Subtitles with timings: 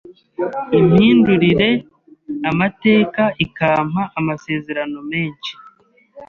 [0.79, 1.69] impindurire
[2.51, 5.51] amateka ikampa amasezerano menshi,